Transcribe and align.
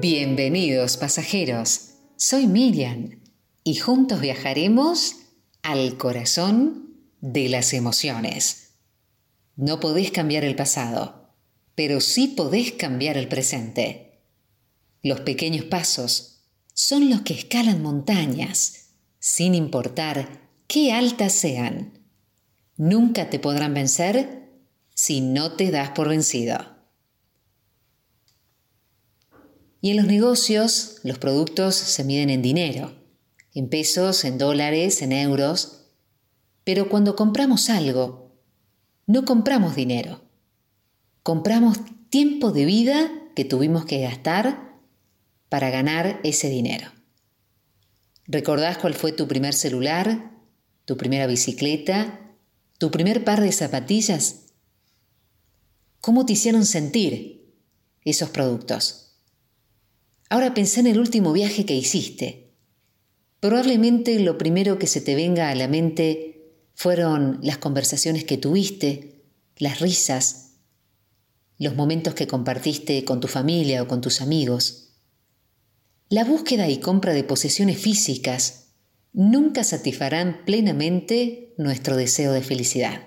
Bienvenidos 0.00 0.96
pasajeros, 0.96 1.90
soy 2.16 2.48
Miriam 2.48 3.20
y 3.62 3.76
juntos 3.76 4.20
viajaremos 4.20 5.14
al 5.62 5.96
corazón 5.96 6.96
de 7.20 7.48
las 7.48 7.72
emociones. 7.72 8.72
No 9.54 9.78
podés 9.78 10.10
cambiar 10.10 10.42
el 10.42 10.56
pasado, 10.56 11.28
pero 11.76 12.00
sí 12.00 12.26
podés 12.26 12.72
cambiar 12.72 13.16
el 13.16 13.28
presente. 13.28 14.24
Los 15.02 15.20
pequeños 15.20 15.66
pasos 15.66 16.40
son 16.74 17.08
los 17.08 17.20
que 17.20 17.34
escalan 17.34 17.80
montañas, 17.80 18.86
sin 19.20 19.54
importar 19.54 20.41
qué 20.72 20.90
altas 20.90 21.34
sean. 21.34 21.98
Nunca 22.78 23.28
te 23.28 23.38
podrán 23.38 23.74
vencer 23.74 24.48
si 24.94 25.20
no 25.20 25.52
te 25.52 25.70
das 25.70 25.90
por 25.90 26.08
vencido. 26.08 26.56
Y 29.82 29.90
en 29.90 29.98
los 29.98 30.06
negocios, 30.06 30.96
los 31.02 31.18
productos 31.18 31.74
se 31.74 32.04
miden 32.04 32.30
en 32.30 32.40
dinero, 32.40 32.90
en 33.52 33.68
pesos, 33.68 34.24
en 34.24 34.38
dólares, 34.38 35.02
en 35.02 35.12
euros. 35.12 35.90
Pero 36.64 36.88
cuando 36.88 37.16
compramos 37.16 37.68
algo, 37.68 38.40
no 39.06 39.26
compramos 39.26 39.76
dinero. 39.76 40.22
Compramos 41.22 41.80
tiempo 42.08 42.50
de 42.50 42.64
vida 42.64 43.12
que 43.36 43.44
tuvimos 43.44 43.84
que 43.84 44.00
gastar 44.00 44.78
para 45.50 45.68
ganar 45.68 46.18
ese 46.24 46.48
dinero. 46.48 46.90
¿Recordás 48.26 48.78
cuál 48.78 48.94
fue 48.94 49.12
tu 49.12 49.28
primer 49.28 49.52
celular, 49.52 50.31
tu 50.92 50.98
primera 50.98 51.26
bicicleta, 51.26 52.20
tu 52.76 52.90
primer 52.90 53.24
par 53.24 53.40
de 53.40 53.50
zapatillas? 53.50 54.52
¿Cómo 56.02 56.26
te 56.26 56.34
hicieron 56.34 56.66
sentir 56.66 57.56
esos 58.04 58.28
productos? 58.28 59.16
Ahora 60.28 60.52
pensé 60.52 60.80
en 60.80 60.88
el 60.88 60.98
último 60.98 61.32
viaje 61.32 61.64
que 61.64 61.74
hiciste. 61.74 62.52
Probablemente 63.40 64.20
lo 64.20 64.36
primero 64.36 64.78
que 64.78 64.86
se 64.86 65.00
te 65.00 65.14
venga 65.14 65.48
a 65.48 65.54
la 65.54 65.66
mente 65.66 66.58
fueron 66.74 67.38
las 67.42 67.56
conversaciones 67.56 68.24
que 68.24 68.36
tuviste, 68.36 69.24
las 69.56 69.80
risas, 69.80 70.56
los 71.56 71.74
momentos 71.74 72.12
que 72.12 72.26
compartiste 72.26 73.02
con 73.06 73.20
tu 73.20 73.28
familia 73.28 73.82
o 73.82 73.88
con 73.88 74.02
tus 74.02 74.20
amigos. 74.20 74.92
La 76.10 76.24
búsqueda 76.24 76.68
y 76.68 76.80
compra 76.80 77.14
de 77.14 77.24
posesiones 77.24 77.78
físicas 77.78 78.61
nunca 79.12 79.64
satisfarán 79.64 80.44
plenamente 80.44 81.54
nuestro 81.58 81.96
deseo 81.96 82.32
de 82.32 82.42
felicidad. 82.42 83.02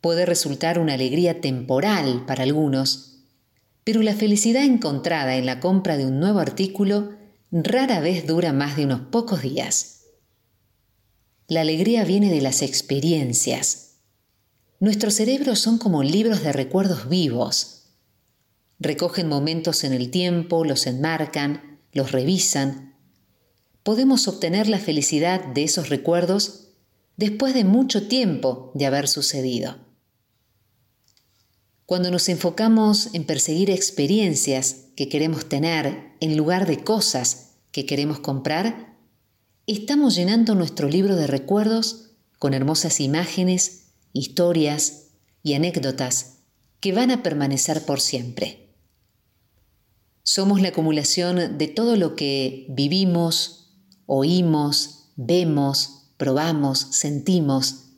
Puede 0.00 0.26
resultar 0.26 0.78
una 0.78 0.94
alegría 0.94 1.40
temporal 1.40 2.24
para 2.26 2.42
algunos, 2.42 3.24
pero 3.84 4.02
la 4.02 4.14
felicidad 4.14 4.64
encontrada 4.64 5.36
en 5.36 5.46
la 5.46 5.60
compra 5.60 5.96
de 5.96 6.06
un 6.06 6.20
nuevo 6.20 6.38
artículo 6.38 7.12
rara 7.50 8.00
vez 8.00 8.26
dura 8.26 8.52
más 8.52 8.76
de 8.76 8.84
unos 8.84 9.00
pocos 9.00 9.42
días. 9.42 10.04
La 11.48 11.62
alegría 11.62 12.04
viene 12.04 12.30
de 12.30 12.40
las 12.40 12.62
experiencias. 12.62 13.96
Nuestros 14.78 15.14
cerebros 15.14 15.58
son 15.58 15.78
como 15.78 16.02
libros 16.02 16.42
de 16.42 16.52
recuerdos 16.52 17.08
vivos. 17.08 17.88
Recogen 18.78 19.28
momentos 19.28 19.84
en 19.84 19.92
el 19.92 20.10
tiempo, 20.10 20.64
los 20.64 20.86
enmarcan, 20.86 21.80
los 21.92 22.12
revisan. 22.12 22.89
Podemos 23.90 24.28
obtener 24.28 24.68
la 24.68 24.78
felicidad 24.78 25.44
de 25.44 25.64
esos 25.64 25.88
recuerdos 25.88 26.68
después 27.16 27.54
de 27.54 27.64
mucho 27.64 28.06
tiempo 28.06 28.70
de 28.76 28.86
haber 28.86 29.08
sucedido. 29.08 29.78
Cuando 31.86 32.12
nos 32.12 32.28
enfocamos 32.28 33.12
en 33.14 33.24
perseguir 33.24 33.68
experiencias 33.68 34.84
que 34.94 35.08
queremos 35.08 35.48
tener 35.48 36.12
en 36.20 36.36
lugar 36.36 36.68
de 36.68 36.84
cosas 36.84 37.54
que 37.72 37.84
queremos 37.84 38.20
comprar, 38.20 38.96
estamos 39.66 40.14
llenando 40.14 40.54
nuestro 40.54 40.88
libro 40.88 41.16
de 41.16 41.26
recuerdos 41.26 42.12
con 42.38 42.54
hermosas 42.54 43.00
imágenes, 43.00 43.86
historias 44.12 45.08
y 45.42 45.54
anécdotas 45.54 46.44
que 46.78 46.92
van 46.92 47.10
a 47.10 47.24
permanecer 47.24 47.84
por 47.84 48.00
siempre. 48.00 48.72
Somos 50.22 50.62
la 50.62 50.68
acumulación 50.68 51.58
de 51.58 51.66
todo 51.66 51.96
lo 51.96 52.14
que 52.14 52.66
vivimos, 52.68 53.59
oímos, 54.12 55.10
vemos, 55.16 56.12
probamos, 56.16 56.78
sentimos. 56.90 57.90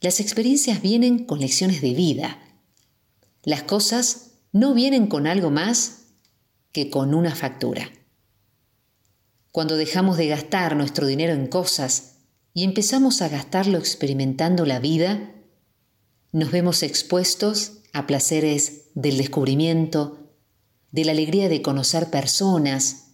Las 0.00 0.20
experiencias 0.20 0.82
vienen 0.82 1.24
con 1.24 1.40
lecciones 1.40 1.80
de 1.80 1.94
vida 1.94 2.38
las 3.44 3.64
cosas 3.64 4.34
no 4.52 4.72
vienen 4.72 5.08
con 5.08 5.26
algo 5.26 5.50
más 5.50 6.04
que 6.70 6.90
con 6.90 7.12
una 7.12 7.34
factura. 7.34 7.90
Cuando 9.50 9.76
dejamos 9.76 10.16
de 10.16 10.28
gastar 10.28 10.76
nuestro 10.76 11.06
dinero 11.06 11.32
en 11.32 11.48
cosas 11.48 12.18
y 12.54 12.62
empezamos 12.62 13.20
a 13.20 13.28
gastarlo 13.28 13.78
experimentando 13.78 14.64
la 14.64 14.78
vida, 14.78 15.34
nos 16.30 16.52
vemos 16.52 16.84
expuestos 16.84 17.82
a 17.92 18.06
placeres 18.06 18.84
del 18.94 19.18
descubrimiento, 19.18 20.30
de 20.92 21.04
la 21.04 21.12
alegría 21.12 21.48
de 21.48 21.62
conocer 21.62 22.10
personas 22.10 23.08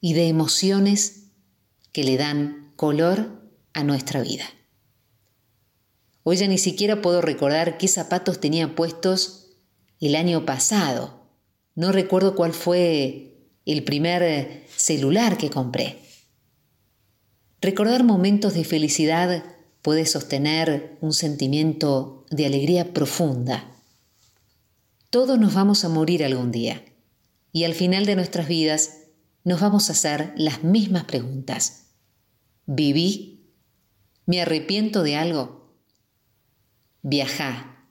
y 0.00 0.12
de 0.12 0.28
emociones 0.28 1.27
que 1.92 2.04
le 2.04 2.16
dan 2.16 2.72
color 2.76 3.50
a 3.72 3.84
nuestra 3.84 4.22
vida. 4.22 4.44
Hoy 6.22 6.36
ya 6.36 6.46
ni 6.46 6.58
siquiera 6.58 7.00
puedo 7.00 7.22
recordar 7.22 7.78
qué 7.78 7.88
zapatos 7.88 8.40
tenía 8.40 8.74
puestos 8.74 9.56
el 10.00 10.14
año 10.14 10.44
pasado. 10.44 11.26
No 11.74 11.92
recuerdo 11.92 12.34
cuál 12.34 12.52
fue 12.52 13.46
el 13.64 13.84
primer 13.84 14.64
celular 14.74 15.38
que 15.38 15.50
compré. 15.50 15.98
Recordar 17.60 18.04
momentos 18.04 18.54
de 18.54 18.64
felicidad 18.64 19.44
puede 19.82 20.06
sostener 20.06 20.96
un 21.00 21.12
sentimiento 21.12 22.26
de 22.30 22.46
alegría 22.46 22.92
profunda. 22.92 23.64
Todos 25.10 25.38
nos 25.38 25.54
vamos 25.54 25.84
a 25.84 25.88
morir 25.88 26.22
algún 26.24 26.52
día 26.52 26.84
y 27.52 27.64
al 27.64 27.74
final 27.74 28.06
de 28.06 28.16
nuestras 28.16 28.48
vidas 28.48 28.97
nos 29.48 29.62
vamos 29.62 29.88
a 29.88 29.92
hacer 29.92 30.34
las 30.36 30.62
mismas 30.62 31.04
preguntas. 31.04 31.86
¿Viví? 32.66 33.46
¿Me 34.26 34.42
arrepiento 34.42 35.02
de 35.02 35.16
algo? 35.16 35.72
Viajá 37.00 37.86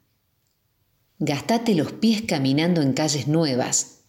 Gastate 1.17 1.73
los 1.73 1.94
pies 1.94 2.22
caminando 2.22 2.84
en 2.84 2.94
calles 2.94 3.28
nuevas. 3.28 4.01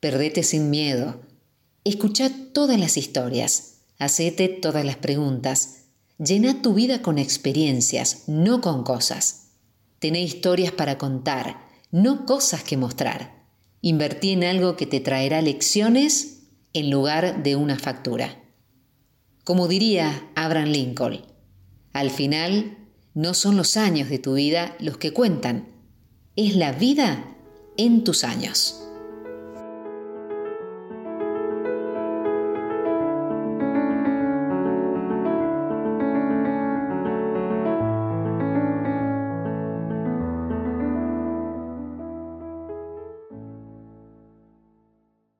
Perdete 0.00 0.42
sin 0.42 0.70
miedo. 0.70 1.20
Escucha 1.84 2.30
todas 2.54 2.80
las 2.80 2.96
historias. 2.96 3.82
Hacete 3.98 4.48
todas 4.48 4.86
las 4.86 4.96
preguntas. 4.96 5.80
Llena 6.16 6.62
tu 6.62 6.72
vida 6.72 7.02
con 7.02 7.18
experiencias, 7.18 8.22
no 8.28 8.62
con 8.62 8.82
cosas. 8.82 9.48
Tené 9.98 10.22
historias 10.22 10.72
para 10.72 10.96
contar, 10.96 11.68
no 11.90 12.24
cosas 12.24 12.64
que 12.64 12.78
mostrar. 12.78 13.44
Invertí 13.82 14.30
en 14.30 14.44
algo 14.44 14.76
que 14.76 14.86
te 14.86 15.00
traerá 15.00 15.42
lecciones 15.42 16.33
en 16.74 16.90
lugar 16.90 17.42
de 17.42 17.56
una 17.56 17.78
factura. 17.78 18.42
Como 19.44 19.68
diría 19.68 20.30
Abraham 20.34 20.68
Lincoln, 20.68 21.20
al 21.92 22.10
final 22.10 22.76
no 23.14 23.32
son 23.32 23.56
los 23.56 23.76
años 23.76 24.10
de 24.10 24.18
tu 24.18 24.34
vida 24.34 24.76
los 24.80 24.98
que 24.98 25.12
cuentan, 25.12 25.68
es 26.36 26.56
la 26.56 26.72
vida 26.72 27.36
en 27.76 28.04
tus 28.04 28.24
años. 28.24 28.83